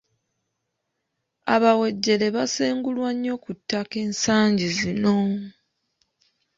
[1.55, 5.15] Abawejjere basengulwa nnyo ku ttaka ensangi zino.